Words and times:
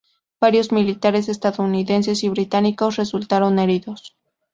Varios 0.39 0.71
militares 0.71 1.29
estadounidenses 1.29 2.23
y 2.23 2.29
británicos 2.29 2.95
resultaron 2.95 3.59
heridos. 3.59 4.15